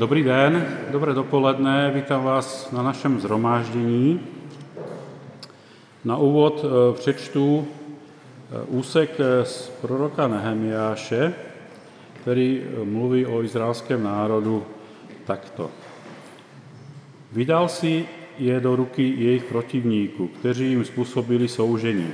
[0.00, 4.20] Dobrý den, dobré dopoledne, vítám vás na našem zhromáždění.
[6.04, 11.34] Na úvod eh, přečtu eh, úsek eh, z proroka Nehemiáše,
[12.22, 14.64] který mluví o izraelském národu
[15.24, 15.70] takto.
[17.32, 18.08] Vydal si
[18.38, 22.08] je do ruky jejich protivníků, kteří jim způsobili soužení.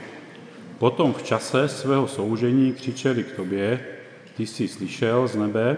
[0.78, 3.80] Potom v čase svého soužení křičeli k tobě,
[4.36, 5.76] ty jsi slyšel z nebe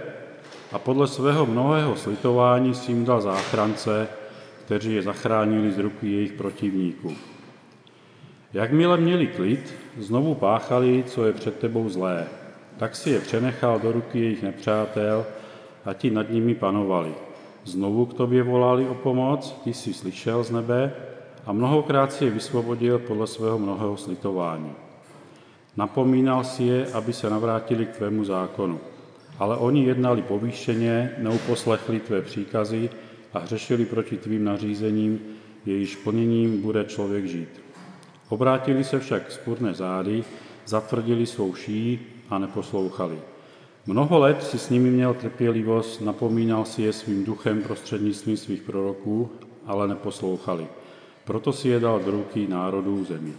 [0.73, 4.09] a podle svého mnohého slitování si jim dal záchrance,
[4.65, 7.13] kteří je zachránili z ruky jejich protivníků.
[8.53, 12.27] Jakmile měli klid, znovu páchali, co je před tebou zlé.
[12.77, 15.27] Tak si je přenechal do ruky jejich nepřátel
[15.85, 17.15] a ti nad nimi panovali.
[17.65, 20.93] Znovu k tobě volali o pomoc, ty jsi slyšel z nebe
[21.47, 24.73] a mnohokrát si je vysvobodil podle svého mnohého slitování.
[25.77, 28.81] Napomínal si je, aby se navrátili k tvému zákonu.
[29.39, 32.91] Ale oni jednali povýšeně, neuposlechli tvé příkazy
[33.33, 35.21] a hřešili proti tvým nařízením,
[35.67, 37.49] jejíž plněním bude člověk žít.
[38.29, 40.25] Obrátili se však spurné zády,
[40.67, 43.19] zatvrdili svou ší a neposlouchali.
[43.87, 49.31] Mnoho let si s nimi měl trpělivost, napomínal si je svým duchem prostřednictvím svých proroků,
[49.67, 50.67] ale neposlouchali.
[51.25, 53.33] Proto si je dal do ruky národů zemi.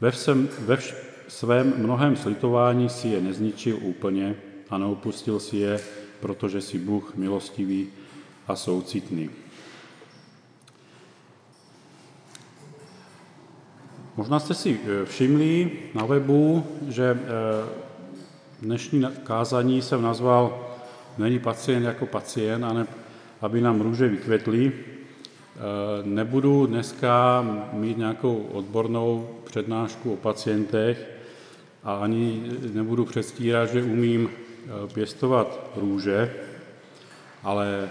[0.00, 0.94] Ve, všem, ve vš,
[1.28, 4.36] svém mnohem slitování si je nezničil úplně
[4.74, 5.80] a neopustil si je,
[6.20, 7.88] protože si Bůh milostivý
[8.48, 9.30] a soucitný.
[14.16, 17.18] Možná jste si eh, všimli na webu, že eh,
[18.62, 20.70] dnešní kázání jsem nazval
[21.18, 22.86] Není pacient jako pacient, ale
[23.40, 24.72] aby nám růže vykvetly.
[24.72, 25.58] Eh,
[26.02, 31.10] nebudu dneska mít nějakou odbornou přednášku o pacientech
[31.84, 34.30] a ani nebudu předstírat, že umím
[34.94, 36.34] pěstovat růže,
[37.42, 37.88] ale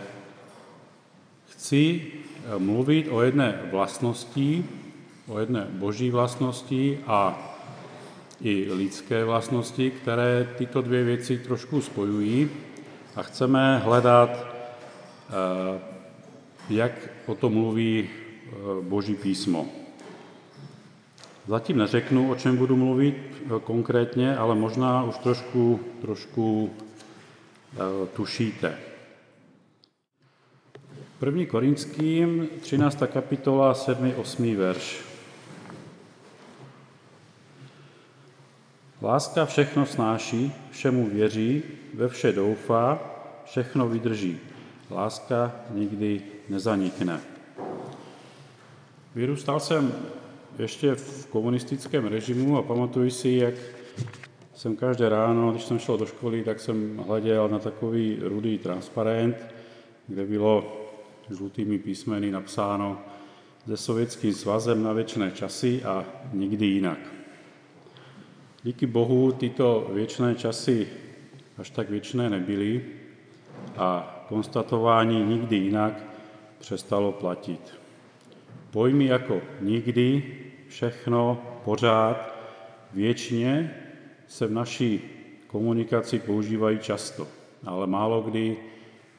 [1.49, 4.65] chci eh, mluvit o jedné vlastnosti,
[5.27, 7.49] o jedné boží vlastnosti a
[8.41, 12.49] i lidské vlastnosti, které tyto dvě věci trošku spojují
[13.15, 15.79] a chceme hledat, eh,
[16.69, 18.51] jak o tom mluví eh,
[18.81, 19.82] Boží písmo.
[21.47, 23.15] Zatím neřeknu, o čem budu mluvit
[23.45, 26.69] eh, konkrétně, ale možná už trošku, trošku
[28.15, 28.77] tušíte.
[31.25, 31.45] 1.
[31.45, 33.03] Korinským, 13.
[33.13, 34.13] kapitola, 7.
[34.17, 34.55] 8.
[34.55, 35.01] verš.
[39.01, 42.99] Láska všechno snáší, všemu věří, ve vše doufá,
[43.45, 44.39] všechno vydrží.
[44.91, 47.19] Láska nikdy nezanikne.
[49.15, 49.93] Vyrůstal jsem
[50.59, 53.53] ještě v komunistickém režimu a pamatuju si, jak
[54.53, 59.35] jsem každé ráno, když jsem šel do školy, tak jsem hleděl na takový rudý transparent,
[60.07, 60.81] kde bylo
[61.29, 63.01] žlutými písmeny napsáno
[63.67, 66.99] se sovětským svazem na věčné časy a nikdy jinak.
[68.63, 70.87] Díky Bohu tyto věčné časy
[71.57, 72.85] až tak věčné nebyly
[73.77, 76.03] a konstatování nikdy jinak
[76.59, 77.73] přestalo platit.
[78.71, 80.23] Pojmy jako nikdy,
[80.73, 82.33] všechno, pořád,
[82.93, 83.75] věčně
[84.27, 85.01] se v naší
[85.47, 87.27] komunikaci používají často,
[87.65, 88.57] ale málo kdy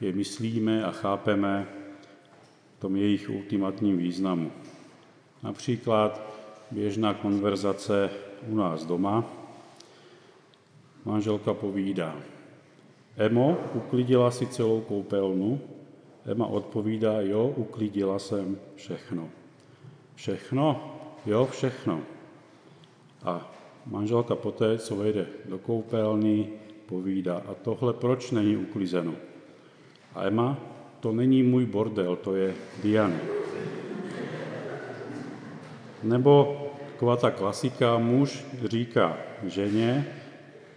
[0.01, 1.67] je myslíme a chápeme
[2.77, 4.51] v tom jejich ultimatním významu.
[5.43, 6.21] Například
[6.71, 8.09] běžná konverzace
[8.47, 9.23] u nás doma.
[11.05, 12.15] Manželka povídá,
[13.17, 15.59] Emo, uklidila si celou koupelnu?
[16.25, 19.29] Ema odpovídá, jo, uklidila jsem všechno.
[20.15, 20.94] Všechno?
[21.25, 22.01] Jo, všechno.
[23.23, 23.51] A
[23.85, 26.49] manželka poté, co vejde do koupelny,
[26.85, 29.13] povídá, a tohle proč není uklizeno?
[30.15, 30.57] A Ema,
[30.99, 32.53] to není můj bordel, to je
[32.83, 33.17] Diana.
[36.03, 40.07] Nebo taková ta klasika, muž říká ženě,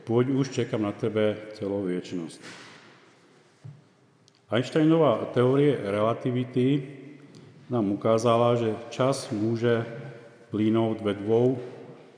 [0.05, 2.41] pojď už, čekám na tebe celou věčnost.
[4.51, 6.89] Einsteinová teorie relativity
[7.71, 9.87] nám ukázala, že čas může
[10.51, 11.59] plynout ve dvou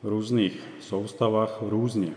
[0.03, 2.13] různých soustavách různě.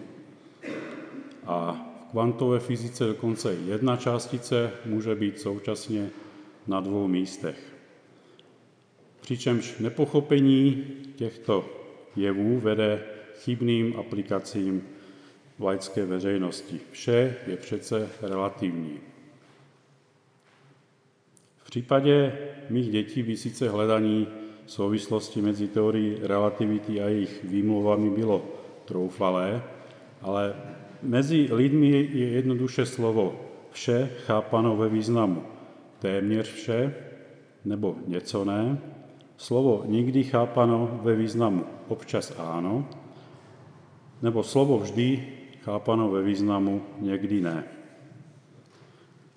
[1.46, 1.72] A
[2.02, 6.10] v kvantové fyzice dokonce jedna částice může být současně
[6.68, 7.74] na dvou místech.
[9.22, 10.84] Přičemž nepochopení
[11.16, 11.70] těchto
[12.16, 13.04] jevů vede
[13.36, 14.84] chybným aplikacím
[15.60, 16.80] laické veřejnosti.
[16.92, 19.00] Vše je přece relativní.
[21.58, 22.38] V případě
[22.70, 24.28] mých dětí by sice hledání
[24.66, 28.46] souvislosti mezi teorií relativity a jejich výmluvami bylo
[28.86, 29.64] troufalé,
[30.22, 30.56] ale
[31.02, 33.36] mezi lidmi je jednoduše slovo
[33.72, 35.44] vše chápano ve významu.
[36.00, 36.96] Téměř vše
[37.66, 38.78] nebo něco ne,
[39.38, 41.66] slovo nikdy chápano ve významu.
[41.88, 42.88] Občas áno,
[44.22, 45.28] nebo slovo vždy
[45.64, 47.64] chápano ve významu někdy ne.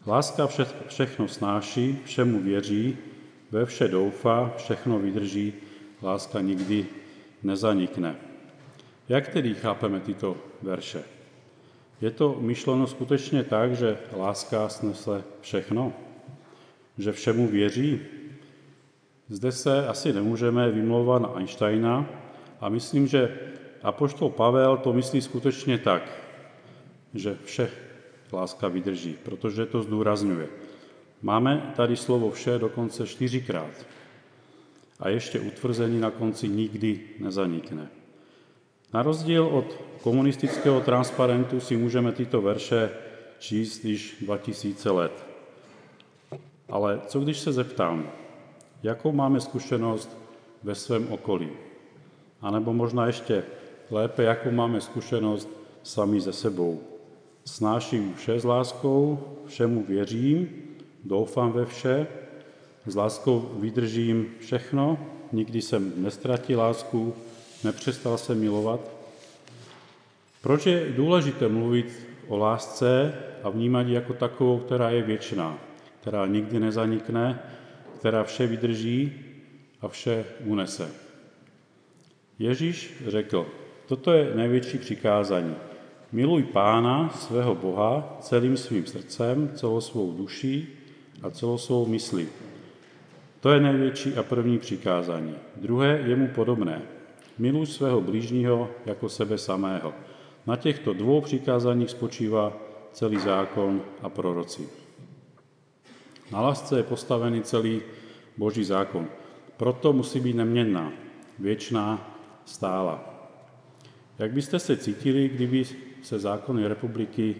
[0.07, 2.99] Láska vše, všechno snáší, všemu věří,
[3.57, 5.53] ve vše doufá, všechno vydrží,
[6.03, 6.87] láska nikdy
[7.43, 8.17] nezanikne.
[9.09, 11.03] Jak tedy chápeme tyto verše?
[12.01, 15.93] Je to myšleno skutečně tak, že láska snese všechno?
[16.99, 18.01] Že všemu věří?
[19.29, 22.07] Zde se asi nemůžeme vymlouvat na Einsteina
[22.61, 23.39] a myslím, že
[23.83, 26.03] apoštol Pavel to myslí skutečně tak,
[27.15, 27.71] že vše
[28.33, 30.66] láska vydrží, protože to zdůrazňuje.
[31.27, 33.87] Máme tady slovo vše dokonce čtyřikrát
[35.01, 37.89] a ještě utvrzení na konci nikdy nezanikne.
[38.95, 42.91] Na rozdíl od komunistického transparentu si můžeme tyto verše
[43.39, 45.27] číst již 2000 let.
[46.69, 48.11] Ale co když se zeptám,
[48.83, 50.19] jakou máme zkušenost
[50.63, 51.51] ve svém okolí?
[52.41, 53.45] A nebo možná ještě
[53.91, 55.49] lépe, jakou máme zkušenost
[55.83, 56.81] sami ze sebou.
[57.45, 60.67] Snáším vše s láskou, všemu věřím,
[61.09, 62.07] doufám ve vše,
[62.87, 64.99] s láskou vydržím všechno,
[65.33, 67.15] nikdy jsem nestratil lásku,
[67.65, 68.81] nepřestal se milovat.
[70.43, 75.59] Proč je důležité mluvit o lásce a vnímat ji jako takovou, která je věčná,
[76.01, 77.43] která nikdy nezanikne,
[77.99, 79.13] která vše vydrží
[79.81, 80.91] a vše unese?
[82.39, 83.47] Ježíš řekl,
[83.87, 85.55] toto je největší přikázání.
[86.13, 90.76] Miluj Pána, svého Boha, celým svým srdcem, celou svou duší
[91.23, 92.29] a celou svou myslí.
[93.41, 95.35] To je největší a první přikázání.
[95.57, 96.83] Druhé je mu podobné.
[97.39, 99.95] Miluj svého blížního jako sebe samého.
[100.47, 102.53] Na těchto dvou přikázáních spočívá
[102.93, 104.69] celý zákon a proroci.
[106.33, 107.83] Na lásce je postavený celý
[108.37, 109.09] Boží zákon.
[109.57, 110.93] Proto musí být neměnná,
[111.39, 113.15] věčná, stála.
[114.19, 115.65] Jak byste se cítili, kdyby
[116.03, 117.37] se zákony republiky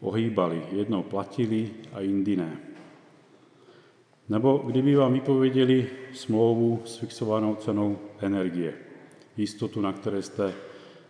[0.00, 2.73] ohýbaly, jednou platili a jindy ne?
[4.28, 8.74] Nebo kdyby vám vypověděli smlouvu s fixovanou cenou energie,
[9.36, 10.54] jistotu, na které jste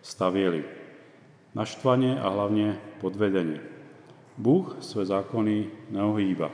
[0.02, 0.64] stavěli.
[1.54, 3.60] Naštvaně a hlavně podvedeně.
[4.38, 6.50] Bůh své zákony neohýba.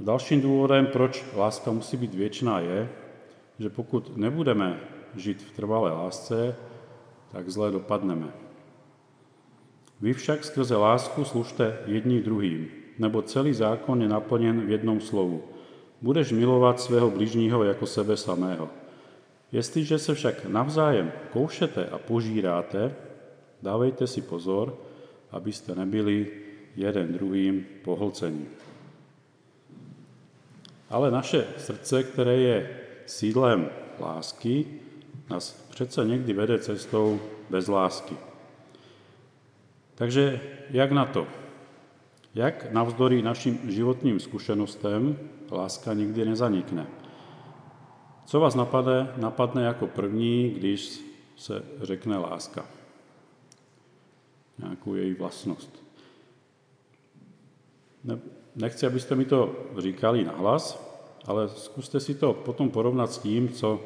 [0.00, 2.88] Dalším důvodem, proč láska musí být věčná, je,
[3.58, 4.80] že pokud nebudeme
[5.16, 6.56] žít v trvalé lásce,
[7.32, 8.32] tak zle dopadneme.
[10.00, 15.42] Vy však skrze lásku služte jedni druhým, nebo celý zákon je naplněn v jednom slovu.
[16.00, 18.68] Budeš milovat svého bližního jako sebe samého.
[19.52, 22.94] Jestliže se však navzájem koušete a požíráte,
[23.62, 24.76] dávejte si pozor,
[25.30, 26.28] abyste nebyli
[26.76, 28.46] jeden druhým pohlcení.
[30.90, 33.68] Ale naše srdce, které je sídlem
[34.00, 34.66] lásky,
[35.30, 37.20] nás přece někdy vede cestou
[37.50, 38.16] bez lásky.
[39.94, 41.39] Takže jak na to?
[42.34, 45.18] Jak navzdory našim životním zkušenostem
[45.50, 46.86] láska nikdy nezanikne?
[48.24, 51.00] Co vás napadne, napadne jako první, když
[51.36, 52.66] se řekne láska?
[54.58, 55.82] Nějakou její vlastnost.
[58.56, 60.90] Nechci, abyste mi to říkali nahlas,
[61.26, 63.80] ale zkuste si to potom porovnat s tím, co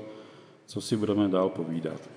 [0.66, 2.10] co si budeme dál povídat.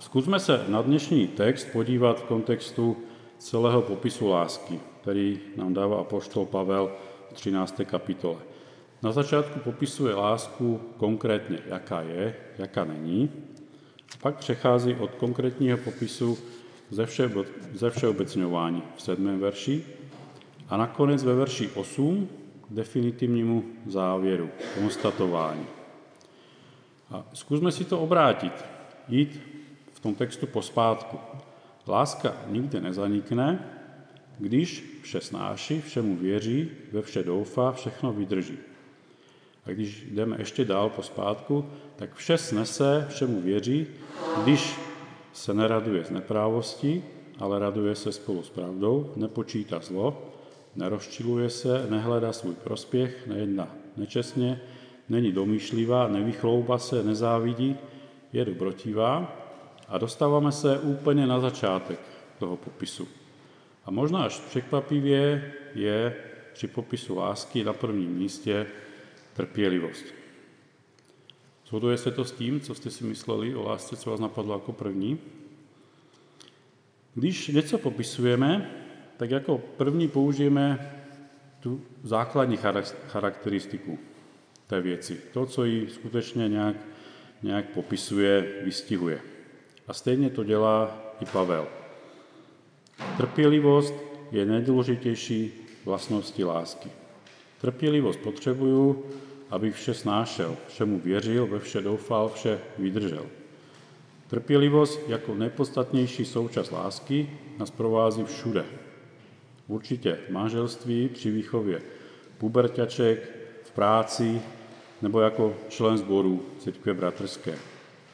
[0.00, 2.96] Zkusme se na dnešní text podívat v kontextu
[3.38, 6.92] celého popisu lásky, který nám dává apoštol Pavel
[7.30, 7.80] v 13.
[7.84, 8.38] kapitole.
[9.02, 13.30] Na začátku popisuje lásku konkrétně, jaká je, jaká není.
[14.22, 16.38] Pak přechází od konkrétního popisu
[16.90, 17.30] ze, vše,
[17.74, 19.84] ze všeobecňování v sedmém verši
[20.68, 22.28] a nakonec ve verši 8
[22.68, 25.66] k definitivnímu závěru, konstatování.
[27.10, 28.64] A zkusme si to obrátit,
[29.08, 29.40] jít
[29.92, 31.18] v tom textu pospátku.
[31.88, 33.64] Láska nikdy nezanikne,
[34.38, 38.58] když vše snáší, všemu věří, ve vše doufá, všechno vydrží.
[39.66, 41.64] A když jdeme ještě dál pospátku,
[41.96, 43.86] tak vše snese, všemu věří,
[44.42, 44.76] když
[45.32, 47.04] se neraduje z neprávosti,
[47.38, 50.32] ale raduje se spolu s pravdou, nepočítá zlo,
[50.76, 54.60] nerozčiluje se, nehledá svůj prospěch, nejedná nečestně,
[55.08, 57.76] není domýšlivá, nevychlouba se, nezávidí,
[58.32, 59.47] je dobrotivá
[59.88, 62.00] a dostáváme se úplně na začátek
[62.38, 63.08] toho popisu.
[63.84, 66.16] A možná až překvapivě je
[66.52, 68.66] při popisu lásky na prvním místě
[69.34, 70.04] trpělivost.
[71.66, 74.72] Shoduje se to s tím, co jste si mysleli o lásce, co vás napadlo jako
[74.72, 75.18] první?
[77.14, 78.70] Když něco popisujeme,
[79.16, 80.92] tak jako první použijeme
[81.60, 82.58] tu základní
[83.08, 83.98] charakteristiku
[84.66, 85.20] té věci.
[85.32, 86.76] To, co ji skutečně nějak,
[87.42, 89.20] nějak popisuje, vystihuje.
[89.88, 91.66] A stejně to dělá i Pavel.
[93.16, 93.94] Trpělivost
[94.32, 95.52] je nejdůležitější
[95.84, 96.90] vlastnosti lásky.
[97.60, 99.04] Trpělivost potřebuju,
[99.50, 103.26] abych vše snášel, všemu věřil, ve vše doufal, vše vydržel.
[104.28, 108.64] Trpělivost jako nejpodstatnější součást lásky nás provází všude.
[109.68, 111.82] Určitě v manželství, při výchově
[112.38, 113.30] puberťaček,
[113.62, 114.40] v práci
[115.02, 117.58] nebo jako člen sboru církve bratrské.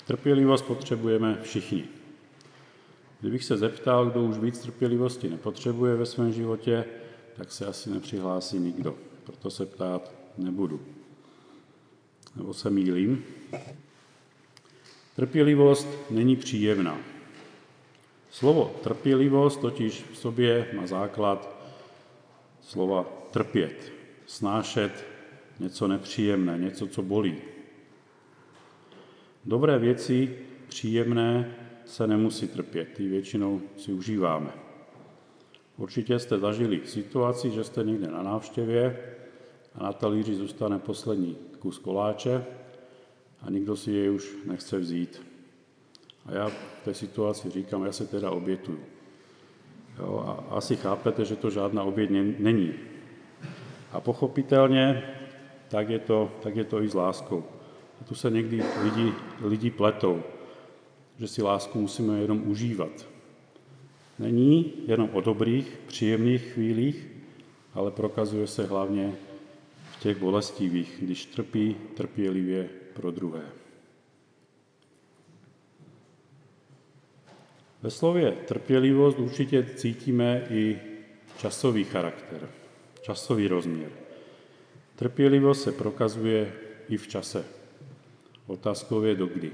[0.07, 1.85] Trpělivost potřebujeme všichni.
[3.21, 6.85] Kdybych se zeptal, kdo už víc trpělivosti nepotřebuje ve svém životě,
[7.37, 8.95] tak se asi nepřihlásí nikdo.
[9.25, 10.81] Proto se ptát nebudu.
[12.37, 13.25] Nebo se mýlím?
[15.17, 16.99] Trpělivost není příjemná.
[18.31, 21.57] Slovo trpělivost totiž v sobě má základ
[22.63, 23.93] slova trpět,
[24.27, 25.05] snášet
[25.61, 27.37] něco nepříjemné, něco, co bolí.
[29.47, 34.51] Dobré věci, příjemné, se nemusí trpět, ty většinou si užíváme.
[35.77, 38.99] Určitě jste zažili situaci, že jste někde na návštěvě
[39.75, 42.45] a na talíři zůstane poslední kus koláče
[43.43, 45.23] a nikdo si jej už nechce vzít.
[46.27, 48.81] A já v té situaci říkám, já se teda obětuju.
[49.99, 52.75] Jo, a asi chápete, že to žádná oběť není.
[53.93, 55.03] A pochopitelně
[55.69, 57.45] tak je to, tak je to i s láskou.
[58.01, 60.23] A tu se někdy lidi, lidi pletou,
[61.19, 63.07] že si lásku musíme jenom užívat.
[64.19, 67.09] Není jenom o dobrých, příjemných chvílích,
[67.75, 69.15] ale prokazuje se hlavně
[69.93, 73.43] v těch bolestivých, když trpí trpělivě pro druhé.
[77.83, 80.79] Ve slově trpělivost určitě cítíme i
[81.39, 82.49] časový charakter,
[83.03, 83.91] časový rozměr.
[84.97, 86.53] Trpělivost se prokazuje
[86.89, 87.45] i v čase.
[88.47, 89.53] Otázkou je dokdy.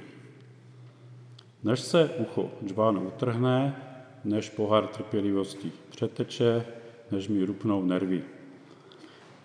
[1.63, 3.77] Než se ucho džbánu utrhne,
[4.25, 6.67] než pohár trpělivosti přeteče,
[7.11, 8.25] než mi rupnou nervy.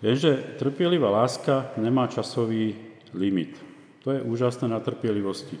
[0.02, 2.74] Jenže trpělivá láska nemá časový
[3.14, 3.64] limit.
[4.04, 5.58] To je úžasné na trpělivosti,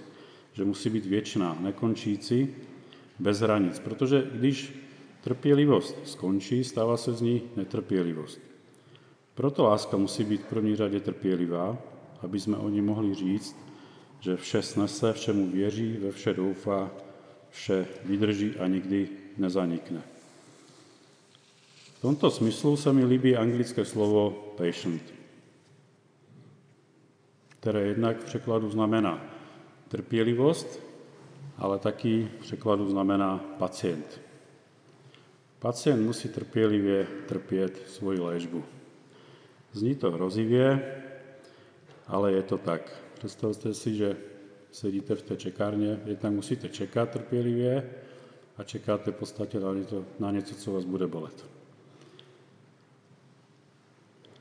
[0.52, 2.48] že musí být věčná, nekončící,
[3.18, 3.78] bez hranic.
[3.78, 4.86] Protože když
[5.20, 8.40] trpělivost skončí, stává se z ní netrpělivost.
[9.34, 11.78] Proto láska musí být v první řadě trpělivá,
[12.22, 13.65] aby jsme o ní mohli říct,
[14.20, 16.90] že vše snese, všemu věří, ve vše doufá,
[17.50, 20.02] vše vydrží a nikdy nezanikne.
[21.98, 25.02] V tomto smyslu se mi líbí anglické slovo patient,
[27.48, 29.24] které jednak v překladu znamená
[29.88, 30.80] trpělivost,
[31.58, 34.20] ale taky v překladu znamená pacient.
[35.58, 38.64] Pacient musí trpělivě trpět svoji léčbu.
[39.72, 40.94] Zní to hrozivě,
[42.06, 43.05] ale je to tak.
[43.18, 44.16] Představte si, že
[44.72, 47.90] sedíte v té čekárně, jednak musíte čekat trpělivě
[48.56, 51.44] a čekáte v podstatě na něco, na něco co vás bude bolet.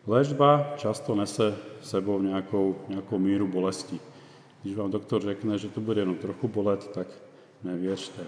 [0.08, 4.00] Léčba často nese sebou nějakou, nějakou míru bolesti.
[4.64, 7.08] Když vám doktor řekne, že to bude jenom trochu bolet, tak
[7.64, 8.24] nevěřte.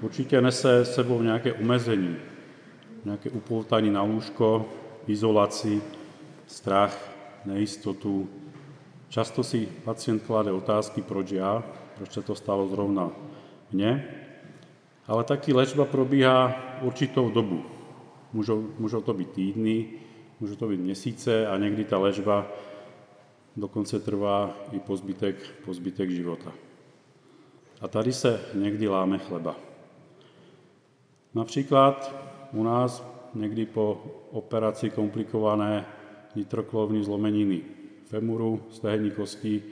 [0.00, 2.16] Určitě nese sebou nějaké omezení,
[3.04, 4.68] nějaké upoutání na lůžko,
[5.06, 5.82] izolaci,
[6.46, 7.11] strach,
[7.44, 8.28] nejistotu.
[9.08, 11.62] Často si pacient klade otázky, proč já,
[11.96, 13.10] proč se to stalo zrovna
[13.72, 14.08] mně,
[15.06, 17.64] ale taky léčba probíhá určitou dobu.
[18.32, 19.88] Můžou, můžou to být týdny,
[20.40, 22.46] můžou to být měsíce a někdy ta léčba
[23.56, 26.52] dokonce trvá i po zbytek, po zbytek života.
[27.80, 29.56] A tady se někdy láme chleba.
[31.34, 32.14] Například
[32.52, 35.86] u nás někdy po operaci komplikované
[36.34, 37.60] nitroklovní zlomeniny
[38.06, 39.62] femuru, stehenní kosti,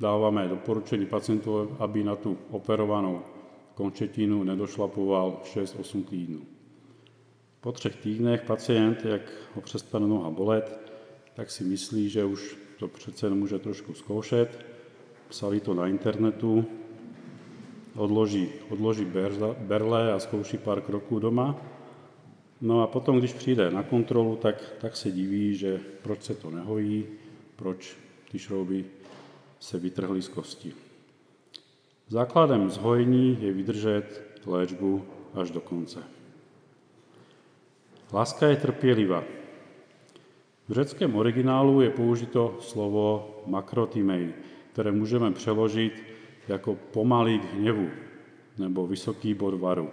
[0.00, 3.22] dáváme doporučení pacientů, aby na tu operovanou
[3.74, 6.40] končetinu nedošlapoval 6-8 týdnů.
[7.60, 9.22] Po třech týdnech pacient, jak
[9.54, 10.92] ho přestane noha bolet,
[11.34, 14.64] tak si myslí, že už to přece může trošku zkoušet.
[15.28, 16.64] Psali to na internetu,
[17.96, 19.06] odloží, odloží
[19.58, 21.73] berle a zkouší pár kroků doma
[22.60, 26.50] No a potom, když přijde na kontrolu, tak, tak se diví, že proč se to
[26.50, 27.04] nehojí,
[27.56, 27.96] proč
[28.30, 28.84] ty šrouby
[29.60, 30.72] se vytrhly z kosti.
[32.08, 36.02] Základem zhojení je vydržet léčbu až do konce.
[38.12, 39.24] Láska je trpělivá.
[40.68, 44.32] V řeckém originálu je použito slovo makrotimej,
[44.72, 46.02] které můžeme přeložit
[46.48, 47.88] jako pomalý k hněvu
[48.58, 49.90] nebo vysoký bod varu.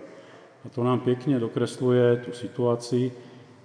[0.65, 3.11] A to nám pěkně dokresluje tu situaci,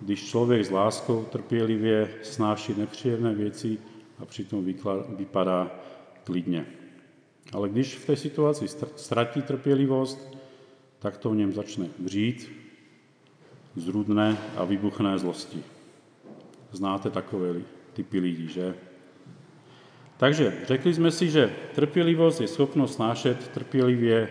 [0.00, 3.78] když člověk s láskou trpělivě snáší nepříjemné věci
[4.18, 4.64] a přitom
[5.08, 5.70] vypadá
[6.24, 6.66] klidně.
[7.52, 10.36] Ale když v té situaci ztratí trpělivost,
[10.98, 12.52] tak to v něm začne vřít,
[13.76, 15.62] zrudné a vybuchné zlosti.
[16.72, 17.54] Znáte takové
[17.92, 18.74] typy lidí, že?
[20.16, 24.28] Takže řekli jsme si, že trpělivost je schopnost snášet trpělivě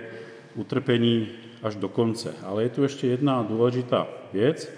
[0.55, 1.27] utrpení
[1.65, 2.36] až do konce.
[2.43, 4.69] Ale je tu ještě jedna důležitá věc.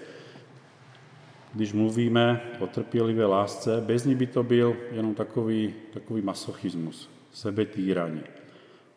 [1.54, 8.22] Když mluvíme o trpělivé lásce, bez ní by to byl jenom takový, takový masochismus, sebetýraní.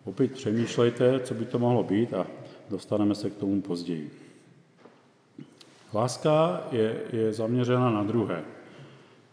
[0.04, 2.28] Opět přemýšlejte, co by to mohlo být a
[2.70, 4.12] dostaneme se k tomu později.
[5.94, 8.44] Láska je, je zaměřena na druhé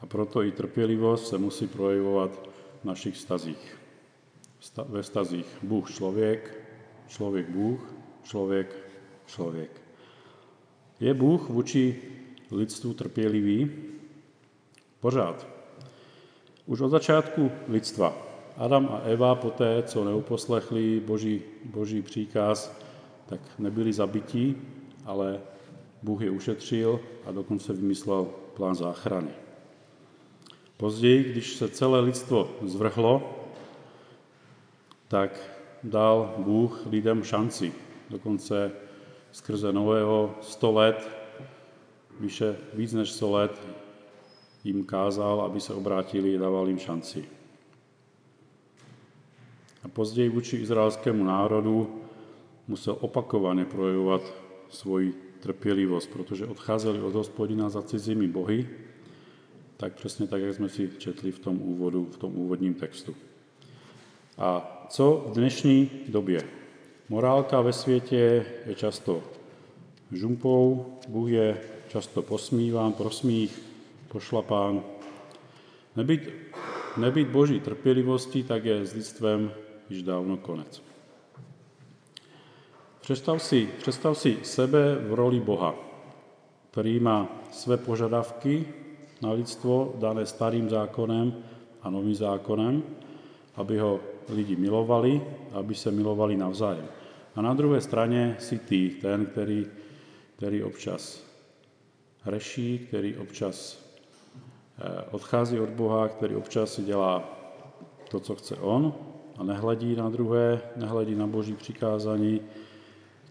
[0.01, 2.49] a proto i trpělivost se musí projevovat
[2.83, 3.79] v našich stazích.
[4.89, 6.61] Ve stazích Bůh člověk,
[7.09, 7.98] člověk Bůh,
[8.29, 8.77] člověk
[9.27, 9.81] člověk.
[11.01, 12.03] Je Bůh vůči
[12.51, 13.71] lidstvu trpělivý?
[15.01, 15.47] Pořád.
[16.67, 18.17] Už od začátku lidstva
[18.57, 22.73] Adam a Eva poté, co neuposlechli boží, boží příkaz,
[23.27, 24.57] tak nebyli zabití,
[25.05, 25.41] ale
[26.03, 29.31] Bůh je ušetřil a dokonce vymyslel plán záchrany.
[30.77, 33.45] Později, když se celé lidstvo zvrhlo,
[35.09, 35.41] tak
[35.83, 37.73] dal Bůh lidem šanci.
[38.11, 38.73] Dokonce
[39.33, 41.09] skrze nového 100 let,
[42.21, 43.67] vyše víc než 100 let,
[44.65, 47.25] jim kázal, aby se obrátili, dával jim šanci.
[49.85, 52.01] A později vůči izraelskému národu
[52.69, 54.23] musel opakovaně projevovat
[54.69, 58.69] svoji trpělivost, protože odcházeli od hospodina za cizími bohy,
[59.77, 63.15] tak přesně tak, jak jsme si četli v tom úvodu, v tom úvodním textu.
[64.39, 66.43] A co v dnešní době?
[67.11, 69.23] Morálka ve světě je často
[70.13, 73.63] žumpou, Bůh je často posmíván, prosmích,
[74.09, 74.83] pošlapán.
[75.97, 76.29] Nebýt,
[76.97, 79.53] nebýt boží trpělivosti, tak je s lidstvem
[79.91, 80.83] již dávno konec.
[83.01, 85.75] Představ si, představ si sebe v roli Boha,
[86.71, 88.67] který má své požadavky
[89.23, 91.35] na lidstvo dané starým zákonem
[91.83, 92.83] a novým zákonem,
[93.57, 96.98] aby ho lidi milovali, aby se milovali navzájem.
[97.39, 99.67] A na druhé straně si ty, ten, který,
[100.37, 101.25] který občas
[102.21, 103.85] hreší, který občas
[104.79, 107.39] eh, odchází od Boha, který občas si dělá
[108.11, 108.95] to, co chce on
[109.37, 112.41] a nehledí na druhé, nehledí na boží přikázání,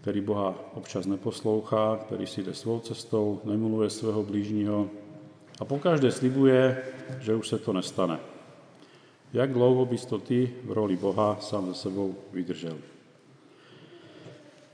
[0.02, 4.89] který Boha občas neposlouchá, který si jde svou cestou, nemiluje svého blížního
[5.60, 6.84] a pokaždé slibuje,
[7.20, 8.20] že už se to nestane.
[9.34, 12.78] Jak dlouho bys to ty v roli Boha sám ze sebou vydržel?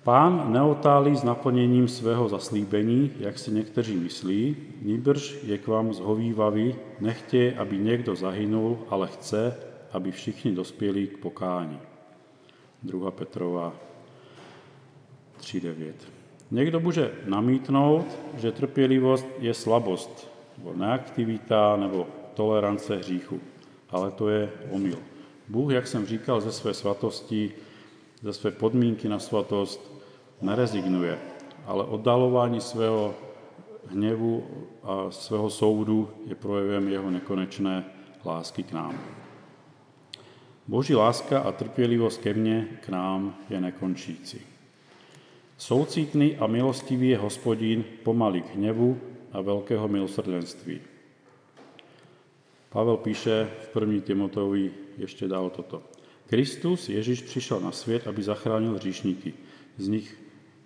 [0.03, 6.75] Pán neotálí s naplněním svého zaslíbení, jak si někteří myslí, níbrž je k vám zhovývavý,
[6.99, 9.57] nechtě, aby někdo zahynul, ale chce,
[9.91, 11.79] aby všichni dospěli k pokání.
[12.83, 13.11] 2.
[13.11, 13.73] Petrova
[15.39, 15.93] 3.9.
[16.51, 18.05] Někdo může namítnout,
[18.37, 23.39] že trpělivost je slabost, nebo neaktivita, nebo tolerance hříchu.
[23.89, 24.97] Ale to je omyl.
[25.47, 27.51] Bůh, jak jsem říkal, ze své svatosti,
[28.21, 29.92] ze své podmínky na svatost
[30.41, 31.19] nerezignuje,
[31.65, 33.15] ale oddalování svého
[33.87, 34.43] hněvu
[34.83, 37.85] a svého soudu je projevem jeho nekonečné
[38.25, 38.99] lásky k nám.
[40.67, 44.41] Boží láska a trpělivost ke mně, k nám je nekončící.
[45.57, 48.99] Soucitný a milostivý je hospodín pomalý k hněvu
[49.31, 50.79] a velkého milosrdenství.
[52.69, 54.01] Pavel píše v 1.
[54.01, 55.83] Timotovi ještě dál toto.
[56.25, 59.33] Kristus, Ježíš, přišel na svět, aby zachránil říšníky.
[59.77, 60.22] Z nich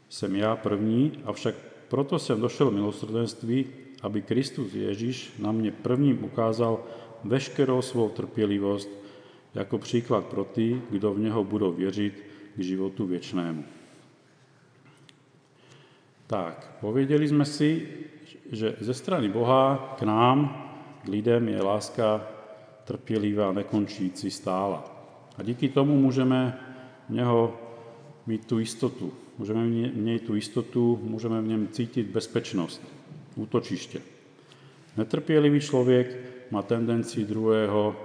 [0.09, 1.55] jsem já první, avšak
[1.87, 3.65] proto jsem došel milosrdenství,
[4.01, 6.83] aby Kristus Ježíš na mě prvním ukázal
[7.23, 8.89] veškerou svou trpělivost
[9.55, 12.23] jako příklad pro ty, kdo v něho budou věřit
[12.55, 13.63] k životu věčnému.
[16.27, 17.87] Tak, pověděli jsme si,
[18.51, 20.63] že ze strany Boha k nám,
[21.03, 22.27] k lidem, je láska
[22.83, 24.97] trpělivá, nekončící, stála.
[25.37, 26.59] A díky tomu můžeme
[27.09, 27.59] v něho
[28.27, 29.13] mít tu jistotu.
[29.37, 32.81] Můžeme mít tu jistotu, můžeme v něm cítit bezpečnost,
[33.35, 34.01] útočiště.
[34.97, 36.17] Netrpělivý člověk
[36.51, 37.95] má tendenci druhého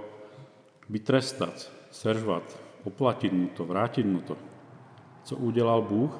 [0.89, 4.37] vytrestat, seřvat, oplatit mu to, vrátit mu to.
[5.23, 6.11] Co udělal Bůh?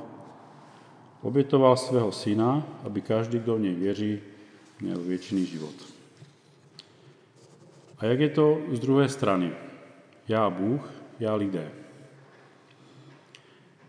[1.22, 4.20] Obětoval svého syna, aby každý, kdo v něj věří,
[4.82, 5.76] měl věčný život.
[7.98, 9.52] A jak je to z druhé strany?
[10.28, 11.83] Já Bůh, já lidé.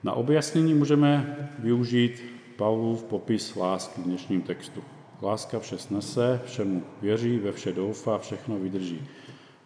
[0.05, 2.23] Na objasnění můžeme využít
[2.57, 4.85] Pavlův popis lásky v dnešním textu.
[5.23, 9.03] Láska vše snese, všemu věří, ve vše doufá, všechno vydrží.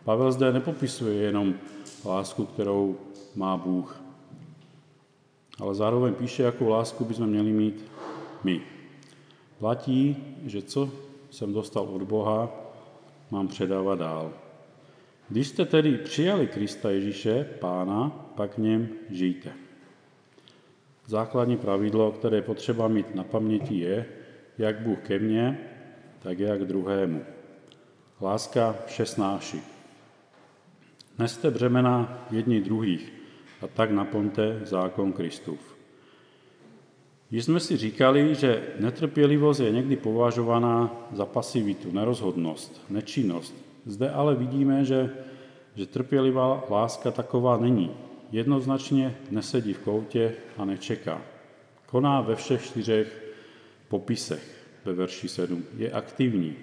[0.04, 1.54] Pavel zde nepopisuje jenom
[2.04, 2.96] lásku, kterou
[3.36, 4.02] má Bůh,
[5.60, 7.84] ale zároveň píše, jakou lásku bychom měli mít
[8.44, 8.60] my.
[9.58, 10.90] Platí, že co
[11.30, 12.50] jsem dostal od Boha,
[13.30, 14.32] mám předávat dál.
[15.28, 19.67] Když jste tedy přijali Krista Ježíše, Pána, pak v něm žijte.
[21.08, 24.06] Základní pravidlo, které je potřeba mít na paměti, je,
[24.58, 25.58] jak Bůh ke mně,
[26.18, 27.22] tak jak druhému.
[28.20, 29.60] Láska vše snáší.
[31.18, 33.12] Neste břemena jedni druhých
[33.62, 35.76] a tak naplňte zákon Kristův.
[37.30, 43.54] Již jsme si říkali, že netrpělivost je někdy považovaná za pasivitu, nerozhodnost, nečinnost.
[43.86, 45.10] Zde ale vidíme, že,
[45.74, 48.07] že trpělivá láska taková není.
[48.32, 51.22] Jednoznačně nesedí v koutě a nečeká.
[51.86, 53.34] Koná ve všech čtyřech
[53.88, 55.64] popisech ve verši 7.
[55.76, 56.56] Je aktivní,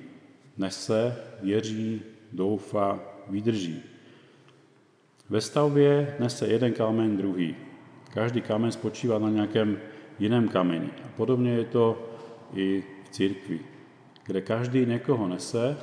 [0.58, 2.02] nese, věří,
[2.32, 3.00] doufá,
[3.30, 3.84] vydrží.
[5.30, 7.56] Ve stavbě nese jeden kámen druhý.
[8.14, 9.78] Každý kámen spočívá na nějakém
[10.20, 10.90] jiném kameni.
[11.06, 12.10] A podobně je to
[12.54, 13.60] i v církvi,
[14.26, 15.78] kde každý někoho nese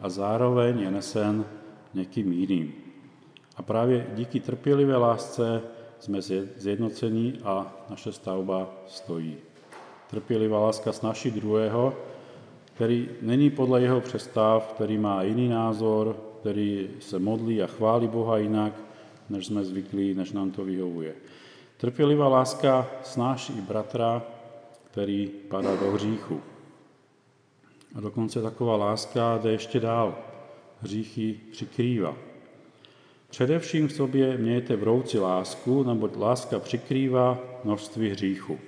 [0.00, 1.44] a zároveň je nesen
[1.94, 2.85] někým jiným.
[3.56, 5.62] A právě díky trpělivé lásce
[5.98, 6.22] jsme
[6.56, 9.36] zjednocení a naše stavba stojí.
[10.10, 11.94] Trpělivá láska snaší druhého,
[12.74, 18.38] který není podle jeho představ, který má jiný názor, který se modlí a chválí Boha
[18.38, 18.72] jinak,
[19.30, 21.14] než jsme zvyklí, než nám to vyhovuje.
[21.76, 24.22] Trpělivá láska snáší i bratra,
[24.90, 26.40] který padá do hříchu.
[27.94, 30.18] A dokonce taková láska jde ještě dál.
[30.80, 32.25] Hříchy přikrývá.
[33.28, 38.58] Především v sobě mějte vrouci lásku, neboť láska přikrývá množství hříchu.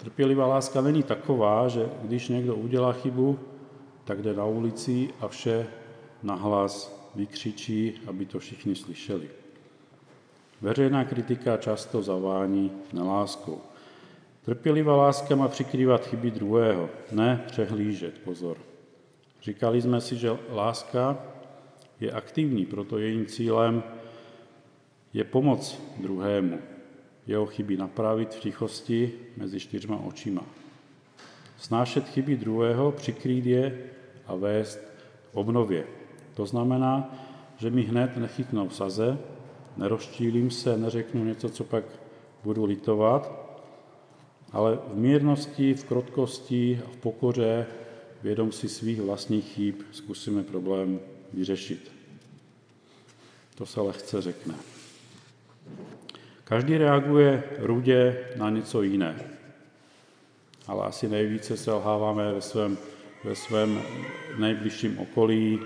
[0.00, 3.38] Trpělivá láska není taková, že když někdo udělá chybu,
[4.04, 5.66] tak jde na ulici a vše
[6.22, 9.30] nahlas vykřičí, aby to všichni slyšeli.
[10.60, 13.60] Veřejná kritika často zavání neláskou.
[14.44, 18.56] Trpělivá láska má přikrývat chyby druhého, ne přehlížet, pozor.
[19.42, 21.18] Říkali jsme si, že láska
[22.02, 23.82] je aktivní, proto jejím cílem
[25.12, 26.58] je pomoc druhému,
[27.26, 30.42] jeho chyby napravit v tichosti mezi čtyřma očima.
[31.58, 33.78] Snášet chyby druhého, přikrýt je
[34.26, 34.80] a vést
[35.32, 35.86] obnově.
[36.34, 37.14] To znamená,
[37.58, 39.18] že mi hned nechytnou saze,
[39.76, 41.84] nerozčílím se, neřeknu něco, co pak
[42.44, 43.42] budu litovat,
[44.52, 47.66] ale v mírnosti, v krotkosti a v pokoře,
[48.22, 51.00] vědom si svých vlastních chyb, zkusíme problém
[51.32, 51.91] vyřešit.
[53.62, 54.54] To se lehce řekne.
[56.44, 59.30] Každý reaguje rudě na něco jiné,
[60.66, 62.78] ale asi nejvíce selháváme ve svém,
[63.24, 63.82] ve svém
[64.38, 65.60] nejbližším okolí,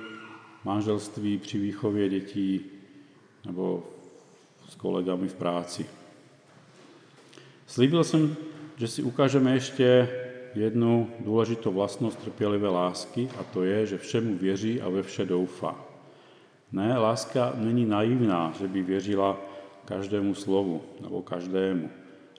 [0.64, 2.60] manželství, při výchově dětí
[3.46, 3.84] nebo
[4.68, 5.86] s kolegami v práci.
[7.66, 8.36] Slíbil jsem,
[8.76, 10.08] že si ukážeme ještě
[10.54, 15.85] jednu důležitou vlastnost trpělivé lásky a to je, že všemu věří a ve vše doufá.
[16.76, 19.36] Ne, láska není naivná, že by věřila
[19.84, 21.90] každému slovu nebo každému.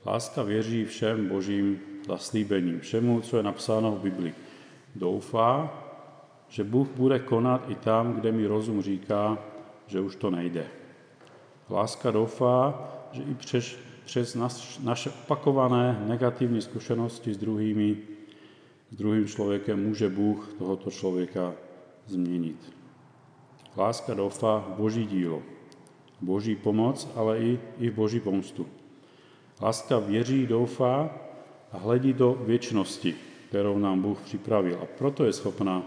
[0.05, 4.33] Láska věří všem božím zaslíbením, všemu, co je napsáno v Biblii.
[4.95, 5.73] Doufá,
[6.49, 9.37] že Bůh bude konat i tam, kde mi rozum říká,
[9.87, 10.67] že už to nejde.
[11.69, 17.97] Láska doufá, že i přes, přes naš, naše opakované negativní zkušenosti s druhými,
[18.91, 21.53] s druhým člověkem může Bůh tohoto člověka
[22.05, 22.76] změnit.
[23.77, 25.41] Láska doufá v Boží dílo,
[26.21, 28.67] Boží pomoc, ale i, i v Boží pomstu.
[29.61, 31.09] Láska věří, doufá
[31.71, 33.15] a hledí do věčnosti,
[33.49, 34.79] kterou nám Bůh připravil.
[34.81, 35.83] A proto je schopná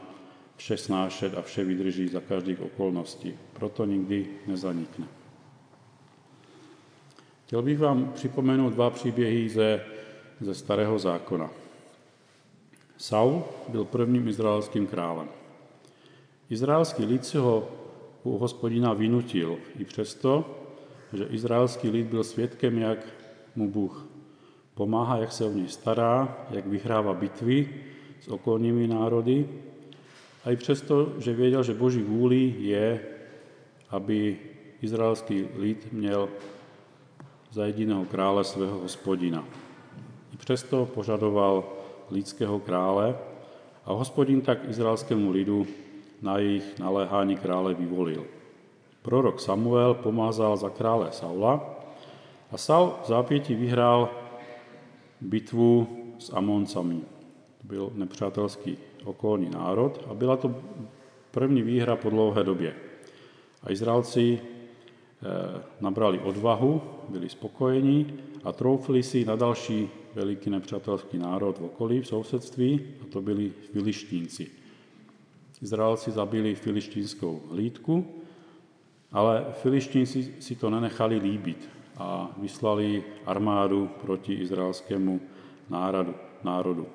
[0.57, 3.35] vše snášet a vše vydrží za každých okolností.
[3.53, 5.07] Proto nikdy nezanikne.
[7.47, 9.85] Chtěl bych vám připomenout dva příběhy ze,
[10.41, 11.51] ze starého zákona.
[12.97, 15.40] Saul byl prvním izraelským králem.
[16.51, 17.69] Izraelský lid si ho
[18.23, 20.59] u hospodina vynutil, i přesto,
[21.13, 22.99] že izraelský lid byl svědkem, jak
[23.57, 24.07] mu Bůh
[24.75, 27.69] pomáhá, jak se o něj stará, jak vyhrává bitvy
[28.21, 29.49] s okolními národy,
[30.45, 33.01] a i přesto, že věděl, že Boží vůli je,
[33.91, 34.39] aby
[34.83, 36.29] izraelský lid měl
[37.51, 39.45] za jediného krále svého hospodina.
[40.35, 41.73] I přesto požadoval
[42.11, 43.19] lidského krále.
[43.85, 45.67] A hospodin tak izraelskému lidu
[46.23, 48.27] na jejich naléhání krále vyvolil.
[49.03, 51.81] Prorok Samuel pomázal za krále Saula
[52.51, 54.09] a Saul v zápěti vyhrál
[55.21, 55.87] bitvu
[56.19, 57.01] s Amoncami.
[57.61, 60.55] To byl nepřátelský okolní národ a byla to
[61.31, 62.75] první výhra po dlouhé době.
[63.63, 71.59] A Izraelci eh, nabrali odvahu, byli spokojení a troufli si na další veliký nepřátelský národ
[71.59, 74.60] v okolí, v sousedství, a to byli filištínci.
[75.63, 78.07] Izraelci zabili filištínskou hlídku,
[79.13, 85.21] ale filištínci si to nenechali líbit a vyslali armádu proti izraelskému
[85.71, 86.15] národu.
[86.45, 86.87] národu.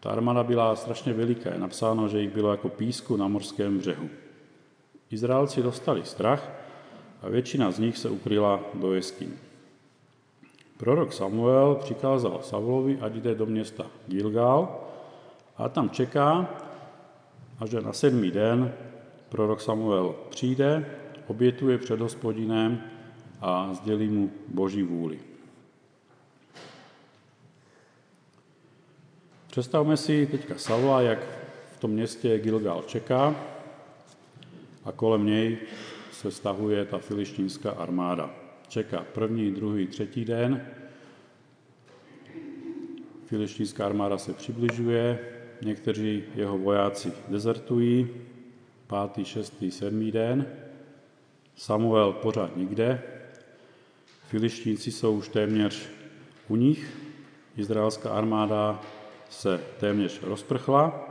[0.00, 1.52] Ta armáda byla strašně veliká.
[1.52, 4.08] Je napsáno, že jich bylo jako písku na morském břehu.
[5.10, 6.50] Izraelci dostali strach
[7.22, 9.34] a většina z nich se ukryla do jeskyní.
[10.76, 14.80] Prorok Samuel přikázal Saulovi, ať jde do města Gilgal
[15.56, 16.48] a tam čeká,
[17.58, 18.72] až na sedmý den
[19.28, 20.86] prorok Samuel přijde,
[21.26, 22.82] obětuje před hospodinem
[23.40, 25.18] a sdělí mu boží vůli.
[29.50, 31.18] Představme si teďka Saula, jak
[31.76, 33.34] v tom městě Gilgal čeká
[34.84, 35.58] a kolem něj
[36.12, 38.30] se stahuje ta filištínská armáda.
[38.68, 40.66] Čeká první, druhý, třetí den.
[43.24, 45.18] Filištínská armáda se přibližuje,
[45.62, 48.08] někteří jeho vojáci dezertují,
[48.86, 50.46] pátý, šestý, sedmý den.
[51.56, 53.02] Samuel pořád nikde.
[54.28, 55.88] Filištínci jsou už téměř
[56.48, 56.96] u nich.
[57.56, 58.80] Izraelská armáda
[59.30, 61.08] se téměř rozprchla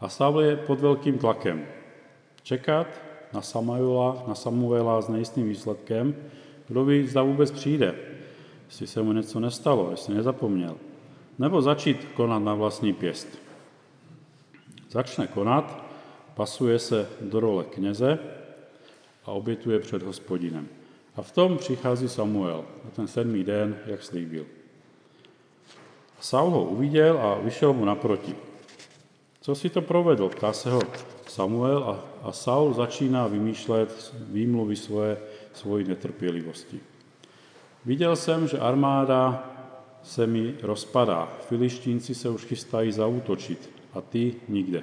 [0.00, 1.66] a Saul je pod velkým tlakem.
[2.42, 2.86] Čekat
[3.32, 6.14] na Samuela, na Samuela s nejistým výsledkem,
[6.68, 7.94] kdo ví, zda vůbec přijde,
[8.66, 10.76] jestli se mu něco nestalo, jestli nezapomněl,
[11.38, 13.47] nebo začít konat na vlastní pěst.
[14.90, 15.84] Začne konat,
[16.34, 18.18] pasuje se do role kněze
[19.24, 20.68] a obětuje před hospodinem.
[21.16, 24.46] A v tom přichází Samuel na ten sedmý den, jak slíbil.
[26.20, 28.34] Saul ho uviděl a vyšel mu naproti.
[29.40, 30.28] Co si to provedl?
[30.28, 30.82] Ptá se ho
[31.26, 35.16] Samuel a, a Saul začíná vymýšlet výmluvy svoje,
[35.52, 36.80] svojí netrpělivosti.
[37.84, 39.50] Viděl jsem, že armáda
[40.02, 41.32] se mi rozpadá.
[41.48, 44.82] Filištínci se už chystají zautočit a ty nikde.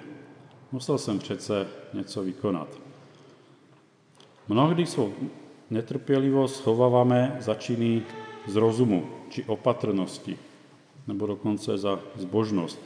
[0.72, 2.68] Musel jsem přece něco vykonat.
[4.48, 5.14] Mnohdy svou
[5.70, 8.04] netrpělivost schováváme za činy
[8.48, 10.38] z rozumu či opatrnosti,
[11.08, 12.80] nebo dokonce za zbožnost.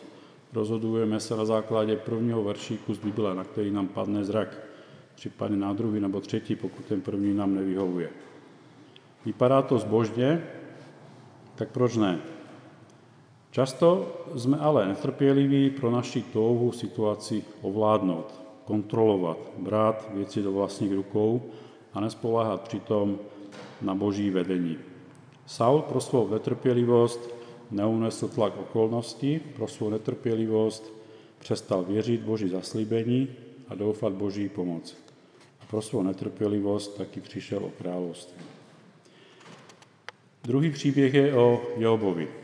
[0.54, 4.58] Rozhodujeme se na základě prvního veršíku z Bible, na který nám padne zrak,
[5.16, 8.10] případně na druhý nebo třetí, pokud ten první nám nevyhovuje.
[9.26, 10.44] Vypadá to zbožně,
[11.56, 12.20] tak proč ne?
[13.52, 21.42] Často jsme ale netrpěliví pro naši touhu situaci ovládnout, kontrolovat, brát věci do vlastních rukou
[21.94, 23.20] a nespoláhat přitom
[23.82, 24.78] na boží vedení.
[25.46, 27.36] Saul pro svou netrpělivost
[27.72, 30.94] neunesl tlak okolností, pro svou netrpělivost
[31.40, 33.28] přestal věřit Boží zaslíbení
[33.68, 34.98] a doufat Boží pomoc.
[35.62, 38.44] A pro svou netrpělivost taky přišel o království.
[40.44, 42.39] Druhý příběh je o Jobovi.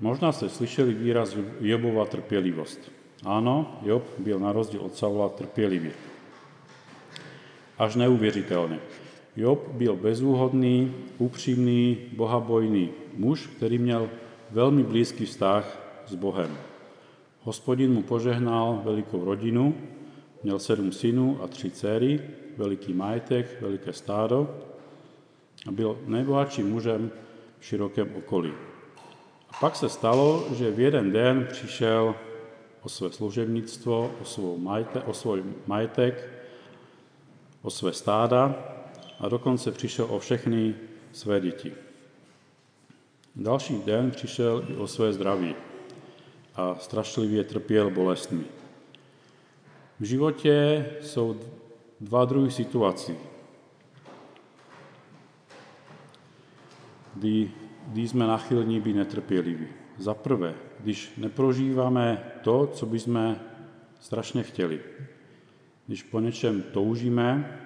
[0.00, 2.92] Možná jste slyšeli výraz Jobova trpělivost.
[3.24, 5.90] Ano, Job byl na rozdíl od Saula trpělivý.
[7.78, 8.78] Až neuvěřitelně.
[9.36, 14.10] Job byl bezúhodný, upřímný, bohabojný muž, který měl
[14.50, 16.56] velmi blízký vztah s Bohem.
[17.40, 19.74] Hospodin mu požehnal velikou rodinu,
[20.42, 22.20] měl sedm synů a tři dcery,
[22.56, 24.60] veliký majetek, veliké stádo
[25.66, 27.10] a byl nejbohatším mužem
[27.58, 28.52] v širokém okolí.
[29.60, 32.14] Pak se stalo, že v jeden den přišel
[32.82, 36.28] o své služebnictvo, o, svou majte, o svůj majetek,
[37.62, 38.54] o své stáda
[39.20, 40.74] a dokonce přišel o všechny
[41.12, 41.72] své děti.
[43.36, 45.54] Další den přišel i o své zdraví
[46.54, 48.44] a strašlivě trpěl bolestmi.
[50.00, 51.40] V životě jsou
[52.00, 53.16] dva druhy situací,
[57.14, 57.50] kdy,
[57.86, 59.66] kdy jsme nachylní být netrpěliví.
[59.98, 63.36] Za prvé, když neprožíváme to, co bychom
[64.00, 64.80] strašně chtěli.
[65.86, 67.58] Když po něčem toužíme,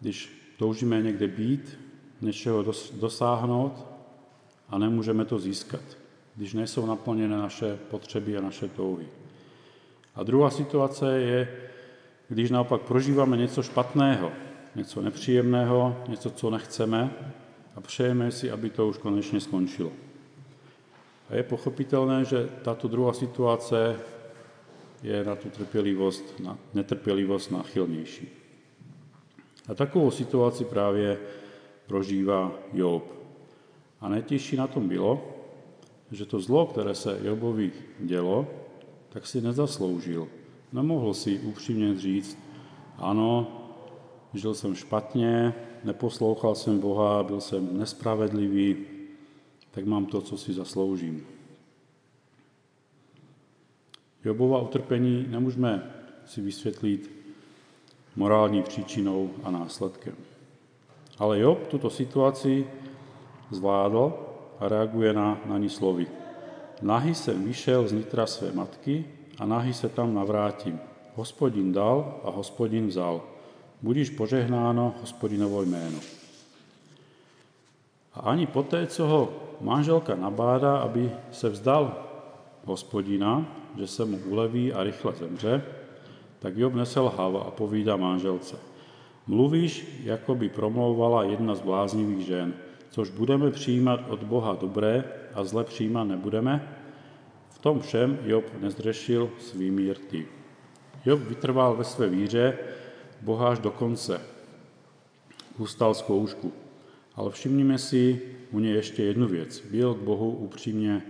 [0.00, 1.80] když toužíme někde být,
[2.20, 2.64] něčeho
[3.00, 3.86] dosáhnout
[4.68, 5.80] a nemůžeme to získat,
[6.36, 9.08] když nejsou naplněné naše potřeby a naše touhy.
[10.14, 11.48] A druhá situace je,
[12.28, 14.32] když naopak prožíváme něco špatného,
[14.74, 17.10] něco nepříjemného, něco, co nechceme
[17.78, 19.92] a přejeme si, aby to už konečně skončilo.
[21.30, 24.00] A je pochopitelné, že tato druhá situace
[25.02, 28.28] je na tu trpělivost, na netrpělivost náchylnější.
[29.68, 31.18] A takovou situaci právě
[31.86, 33.04] prožívá Job.
[34.00, 35.22] A nejtěžší na tom bylo,
[36.10, 38.46] že to zlo, které se Jobovi dělo,
[39.08, 40.28] tak si nezasloužil.
[40.72, 42.38] Nemohl si upřímně říct,
[42.96, 43.46] ano,
[44.34, 48.76] žil jsem špatně, neposlouchal jsem Boha, byl jsem nespravedlivý,
[49.70, 51.26] tak mám to, co si zasloužím.
[54.24, 55.94] Jobova utrpení nemůžeme
[56.26, 57.10] si vysvětlit
[58.16, 60.14] morální příčinou a následkem.
[61.18, 62.66] Ale Job tuto situaci
[63.50, 64.12] zvládl
[64.60, 66.06] a reaguje na, na ní slovy.
[66.82, 69.04] Nahy jsem vyšel z nitra své matky
[69.38, 70.80] a nahy se tam navrátím.
[71.14, 73.22] Hospodin dal a hospodin vzal.
[73.82, 75.98] Budíš požehnáno hospodinovo jméno.
[78.14, 82.04] A ani poté, co ho manželka nabádá, aby se vzdal
[82.64, 83.46] hospodina,
[83.78, 85.62] že se mu uleví a rychle zemře,
[86.38, 88.56] tak Job neselhává a povídá manželce.
[89.26, 92.54] Mluvíš, jako by promlouvala jedna z bláznivých žen,
[92.90, 96.74] což budeme přijímat od Boha dobré a zle přijímat nebudeme?
[97.50, 100.26] V tom všem Job nezřešil svými rty.
[101.06, 102.58] Job vytrval ve své víře
[103.20, 104.20] Boha až do konce.
[105.58, 106.52] Ustal zkoušku.
[107.14, 109.60] Ale všimnime si u něj ještě jednu věc.
[109.70, 111.02] Byl k Bohu upřímně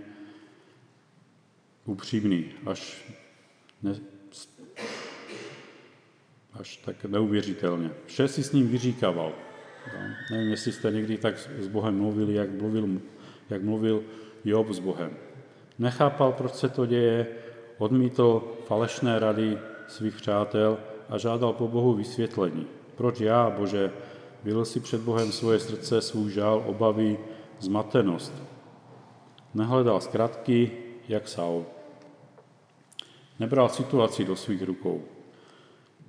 [1.89, 3.11] upřímný, až,
[3.83, 3.95] ne,
[6.53, 7.91] až tak neuvěřitelně.
[8.05, 9.33] Vše si s ním vyříkával.
[9.93, 9.99] No,
[10.31, 13.01] nevím, jestli jste někdy tak s Bohem mluvili, jak mluvil,
[13.49, 14.03] jak mluvil
[14.45, 15.17] Job s Bohem.
[15.79, 17.27] Nechápal, proč se to děje,
[17.77, 20.77] odmítl falešné rady svých přátel
[21.09, 22.67] a žádal po Bohu vysvětlení.
[22.95, 23.91] Proč já, Bože,
[24.43, 27.19] byl si před Bohem svoje srdce, svůj žál, obavy,
[27.59, 28.33] zmatenost.
[29.53, 30.71] Nehledal zkratky,
[31.07, 31.65] jak Saul.
[33.39, 35.03] Nebral situaci do svých rukou.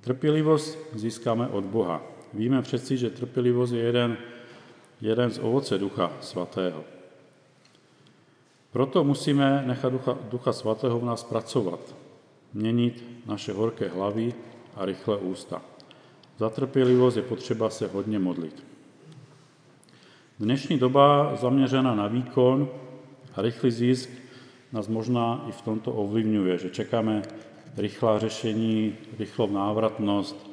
[0.01, 2.01] Trpělivost získáme od Boha.
[2.33, 4.17] Víme přeci, že trpělivost je jeden,
[5.01, 6.83] jeden z ovoce Ducha Svatého.
[8.71, 11.95] Proto musíme nechat Ducha, Ducha Svatého v nás pracovat,
[12.53, 14.33] měnit naše horké hlavy
[14.75, 15.61] a rychlé ústa.
[16.37, 18.63] Za trpělivost je potřeba se hodně modlit.
[20.39, 22.69] Dnešní doba zaměřená na výkon
[23.35, 24.09] a rychlý zisk
[24.71, 27.21] nás možná i v tomto ovlivňuje, že čekáme
[27.77, 30.49] rychlá řešení, rychlou návratnost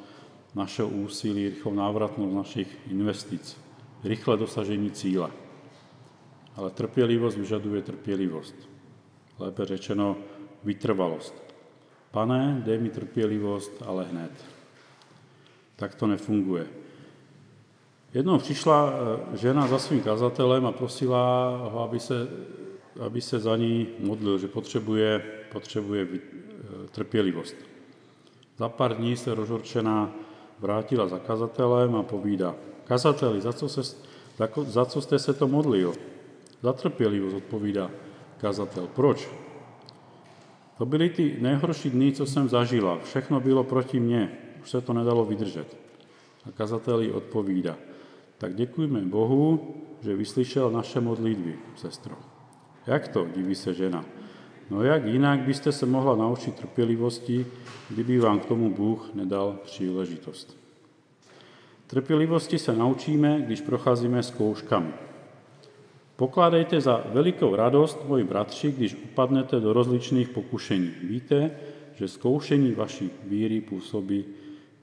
[0.54, 3.56] našeho úsilí, rychlou návratnost našich investic,
[4.04, 5.30] rychlé dosažení cíle.
[6.56, 8.54] Ale trpělivost vyžaduje trpělivost.
[9.38, 10.16] Lépe řečeno
[10.64, 11.47] vytrvalost.
[12.10, 14.30] Pane, dej mi trpělivost, ale hned.
[15.76, 16.66] Tak to nefunguje.
[18.14, 22.28] Jednou přišla eh, žena za svým kazatelem a prosila ho, aby se
[22.98, 26.18] aby se za ní modlil, že potřebuje, potřebuje eh,
[26.90, 27.56] trpělivost.
[28.58, 30.12] Za pár dní se rozhorčená
[30.58, 33.82] vrátila za kazatelem a povídá, kazateli, za co, se,
[34.38, 35.94] za, za co jste se to modlil?
[36.62, 37.90] Za trpělivost, odpovídá
[38.38, 38.88] kazatel.
[38.94, 39.28] Proč?
[40.78, 42.98] To byly ty nejhorší dny, co jsem zažila.
[42.98, 44.32] Všechno bylo proti mně.
[44.62, 45.76] Už se to nedalo vydržet.
[46.46, 47.76] A kazatel jí odpovídá.
[48.38, 52.14] Tak děkujeme Bohu, že vyslyšel naše modlitby, sestro.
[52.86, 54.04] Jak to, diví se žena.
[54.70, 57.46] No jak jinak byste se mohla naučit trpělivosti,
[57.90, 60.56] kdyby vám k tomu Bůh nedal příležitost.
[61.86, 64.92] Trpělivosti se naučíme, když procházíme zkouškami.
[66.18, 70.90] Pokládejte za velikou radost, moji bratři, když upadnete do rozličných pokušení.
[71.02, 71.50] Víte,
[71.94, 74.24] že zkoušení vaší víry působí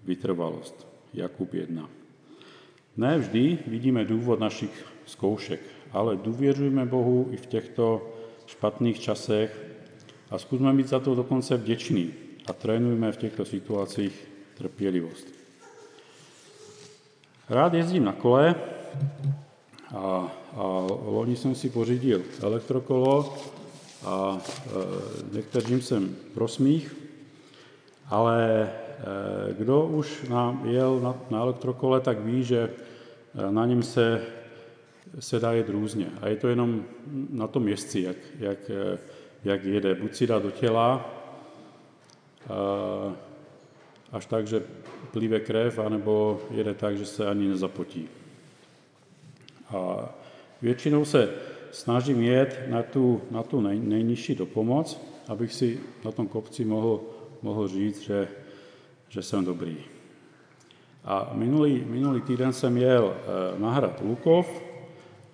[0.04, 0.88] vytrvalost.
[1.14, 1.90] Jakub 1.
[2.98, 5.60] Ne vždy vidíme důvod našich zkoušek
[5.96, 8.14] ale důvěřujme Bohu i v těchto
[8.46, 9.66] špatných časech
[10.30, 12.14] a zkusme být za to dokonce vděční
[12.48, 15.28] a trénujme v těchto situacích trpělivost.
[17.50, 18.56] Rád jezdím na kole
[19.94, 20.62] a, a
[21.06, 23.34] loni jsem si pořídil elektrokolo
[24.06, 26.96] a e, některým jsem prosmích,
[28.10, 33.84] ale e, kdo už na, jel na, na elektrokole, tak ví, že e, na něm
[33.84, 34.22] se
[35.20, 36.08] se dá jet různě.
[36.22, 36.86] A je to jenom
[37.30, 38.72] na tom jezdci, jak, jak,
[39.44, 39.96] jak jede.
[39.96, 41.10] Buď si dá do těla,
[44.12, 44.64] až tak, že
[45.12, 48.10] plíve krev, anebo jede tak, že se ani nezapotí.
[49.70, 50.10] A
[50.62, 51.30] většinou se
[51.72, 57.02] snažím jet na tu, na tu nej, nejnižší dopomoc, abych si na tom kopci mohl,
[57.42, 58.28] mohl říct, že,
[59.10, 59.78] že jsem dobrý.
[61.06, 64.62] A minulý, minulý týden jsem jel eh, na hrad Lukov,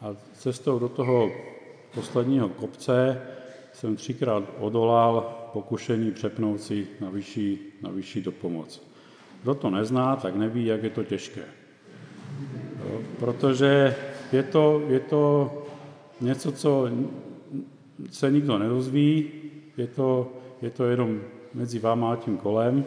[0.01, 1.31] a cestou do toho
[1.93, 3.21] posledního kopce
[3.73, 8.81] jsem třikrát odolal pokušení přepnout si na vyšší, na vyšší dopomoc.
[9.43, 11.43] Kdo to nezná, tak neví, jak je to těžké.
[13.19, 13.95] Protože
[14.31, 15.51] je to, je to
[16.21, 16.89] něco, co
[18.11, 19.31] se nikdo nedozví,
[19.77, 21.21] je to, je to jenom
[21.53, 22.85] mezi váma a tím kolem.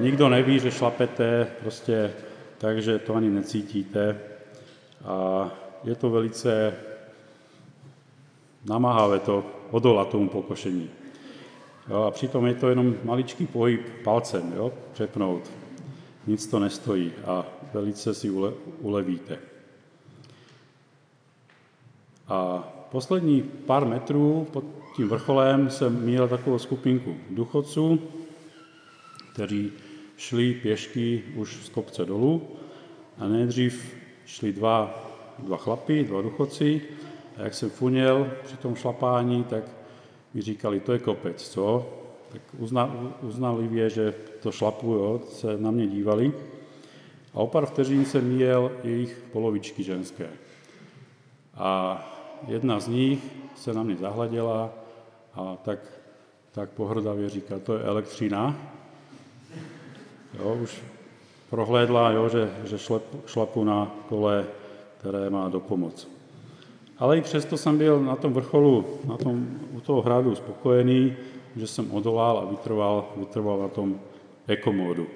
[0.00, 2.12] Nikdo neví, že šlapete, prostě
[2.58, 4.20] takže to ani necítíte.
[5.04, 5.50] A
[5.84, 6.74] je to velice
[8.64, 10.90] namáhavé to odolat tomu pokošení.
[11.90, 15.50] Jo, a přitom je to jenom maličký pohyb palcem, jo, přepnout.
[16.26, 19.38] Nic to nestojí a velice si ule, ulevíte.
[22.28, 24.64] A poslední pár metrů pod
[24.96, 28.00] tím vrcholem jsem měl takovou skupinku duchovců,
[29.32, 29.72] kteří
[30.16, 32.42] šli pěšky už z kopce dolů
[33.18, 35.04] a nejdřív šli dva,
[35.38, 36.82] dva chlapy, dva duchoci
[37.36, 39.64] a jak jsem funěl při tom šlapání, tak
[40.34, 41.86] mi říkali, to je kopec, co?
[42.32, 46.32] Tak uzna, uznalivě, že to šlapu, jo, se na mě dívali.
[47.34, 50.28] A o pár vteřin jsem měl jejich polovičky ženské.
[51.54, 53.18] A jedna z nich
[53.56, 54.70] se na mě zahleděla
[55.34, 55.78] a tak,
[56.52, 58.56] tak pohrdavě říká, to je elektřina.
[60.38, 60.82] Jo, už
[61.50, 64.46] prohlédla, jo, že, že šlep, šlapu na kole,
[64.98, 66.08] které má do pomoc.
[66.98, 71.16] Ale i přesto jsem byl na tom vrcholu, na tom, u toho hradu spokojený,
[71.56, 74.00] že jsem odolal a vytrval, vytrval na tom
[74.46, 75.06] ekomódu.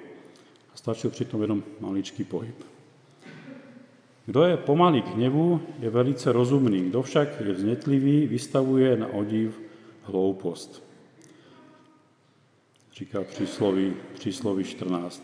[0.73, 2.72] A stačil přitom jenom maličký pohyb.
[4.25, 6.81] Kdo je pomalý k hněvu, je velice rozumný.
[6.81, 9.61] Kdo však je vznětlivý, vystavuje na odiv
[10.03, 10.83] hloupost.
[12.93, 15.23] Říká přísloví, přísloví 14.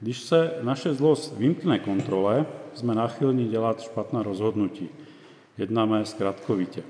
[0.00, 4.88] Když se naše zlost vymkne kontrole, jsme náchylní dělat špatná rozhodnutí.
[5.58, 6.82] Jednáme zkratkovitě.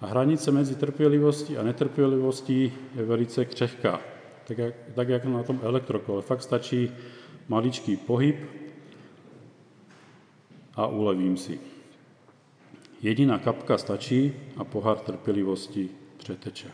[0.00, 4.00] A hranice mezi trpělivostí a netrpělivostí je velice křehká.
[4.44, 6.22] Tak jak, tak jak na tom elektrokole.
[6.22, 6.90] Fakt stačí
[7.48, 8.36] maličký pohyb
[10.76, 11.60] a ulevím si.
[13.02, 16.70] Jediná kapka stačí a pohár trpělivosti přeteče.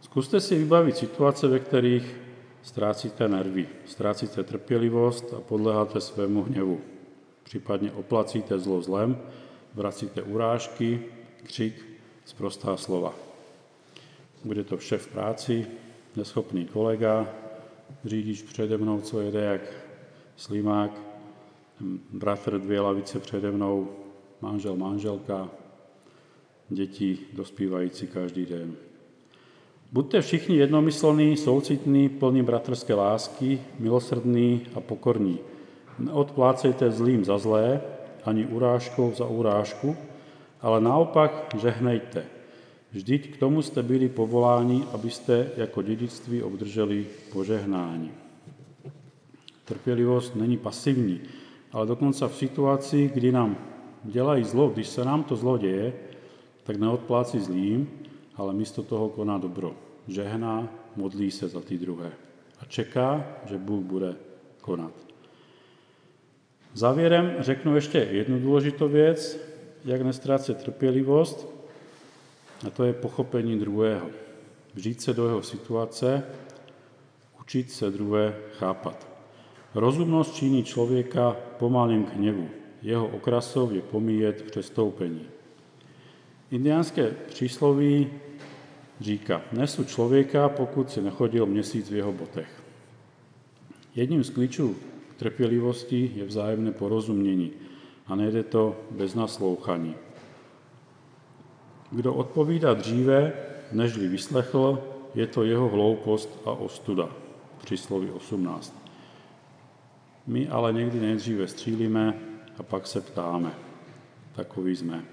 [0.00, 2.16] Zkuste si vybavit situace, ve kterých
[2.62, 6.80] ztrácíte nervy, ztrácíte trpělivost a podléháte svému hněvu.
[7.42, 9.18] Případně oplacíte zlo zlem,
[9.74, 11.02] vracíte urážky,
[11.42, 11.86] křik,
[12.24, 13.14] zprostá slova.
[14.44, 15.66] Bude to vše v práci,
[16.16, 17.28] neschopný kolega,
[18.04, 19.60] řidič přede mnou, co jede jak
[20.36, 21.05] slimák,
[22.12, 23.88] bratr dvě lavice přede mnou,
[24.40, 25.48] manžel, manželka,
[26.68, 28.74] děti dospívající každý den.
[29.92, 35.38] Buďte všichni jednomyslní, soucitní, plní bratrské lásky, milosrdní a pokorní.
[35.98, 37.80] Neodplácejte zlým za zlé,
[38.24, 39.96] ani urážkou za urážku,
[40.60, 42.24] ale naopak žehnejte.
[42.92, 48.10] Vždyť k tomu jste byli povoláni, abyste jako dědictví obdrželi požehnání.
[49.64, 51.20] Trpělivost není pasivní,
[51.76, 53.56] ale dokonce v situaci, kdy nám
[54.04, 55.92] dělají zlo, když se nám to zlo děje,
[56.62, 57.90] tak neodplácí zlým,
[58.36, 59.76] ale místo toho koná dobro.
[60.08, 62.12] Žehná, modlí se za ty druhé
[62.60, 64.16] a čeká, že Bůh bude
[64.60, 64.92] konat.
[66.74, 69.38] Závěrem řeknu ještě jednu důležitou věc,
[69.84, 71.46] jak nestrácet trpělivost,
[72.66, 74.06] a to je pochopení druhého.
[74.74, 76.22] Vžít se do jeho situace,
[77.40, 79.15] učit se druhé chápat.
[79.76, 82.48] Rozumnost činí člověka pomalým k hněvu.
[82.82, 85.22] Jeho okrasou je pomíjet přestoupení.
[86.50, 88.10] Indiánské přísloví
[89.00, 92.62] říká, nesu člověka, pokud si nechodil měsíc v jeho botech.
[93.94, 94.76] Jedním z klíčů
[95.16, 97.50] trpělivosti je vzájemné porozumění
[98.06, 99.94] a nejde to bez naslouchaní.
[101.90, 103.32] Kdo odpovídá dříve,
[103.72, 104.82] nežli vyslechl,
[105.14, 107.08] je to jeho hloupost a ostuda.
[107.64, 108.85] Přísloví 18.
[110.26, 112.14] My ale někdy nejdříve střílíme
[112.58, 113.54] a pak se ptáme.
[114.36, 115.04] Takový jsme.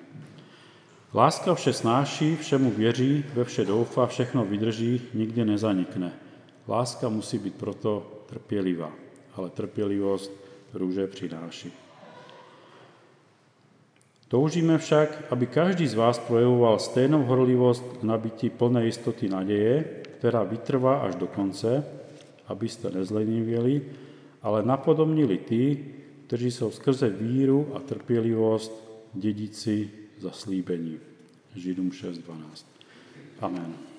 [1.13, 6.11] Láska vše snáší, všemu věří, ve vše doufá, všechno vydrží, nikdy nezanikne.
[6.67, 8.91] Láska musí být proto trpělivá,
[9.35, 10.31] ale trpělivost
[10.73, 11.71] růže přináší.
[14.27, 19.83] Toužíme však, aby každý z vás projevoval stejnou horlivost k nabití plné jistoty naděje,
[20.17, 21.85] která vytrvá až do konce,
[22.47, 23.81] abyste nezlenivěli,
[24.43, 25.85] ale napodobnili ty,
[26.27, 28.71] kteří jsou skrze víru a trpělivost
[29.13, 30.99] dědici zaslíbení.
[31.55, 32.65] Židům 6.12.
[33.41, 33.92] Amen.